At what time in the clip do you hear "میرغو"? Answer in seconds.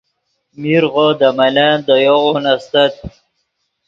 0.61-1.07